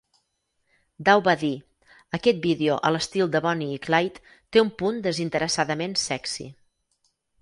Daw 1.09 1.19
va 1.27 1.33
dir: 1.41 1.51
"Aquest 2.19 2.41
vídeo 2.45 2.77
a 2.89 2.91
l'estil 2.95 3.29
de 3.35 3.41
Bonnie 3.47 3.75
i 3.75 3.83
Clyde 3.85 4.25
té 4.33 4.65
un 4.65 4.73
punt 4.81 4.99
desinteressadament 5.09 5.99
'sexy'". 6.07 6.49